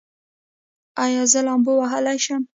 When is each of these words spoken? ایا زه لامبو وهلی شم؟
ایا 1.03 1.23
زه 1.31 1.39
لامبو 1.45 1.71
وهلی 1.79 2.17
شم؟ 2.25 2.41